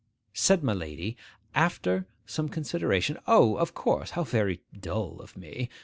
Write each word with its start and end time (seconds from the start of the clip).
Said 0.33 0.63
my 0.63 0.73
lady, 0.73 1.15
after 1.53 2.07
some 2.25 2.49
consideration, 2.49 3.19
'O, 3.27 3.55
of 3.57 3.75
course, 3.75 4.09
how 4.17 4.23
very 4.23 4.61
dull 4.79 5.19
of 5.19 5.37
me! 5.37 5.69